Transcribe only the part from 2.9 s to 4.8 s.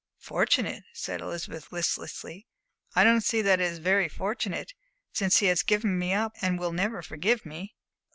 "I don't see that it is very fortunate,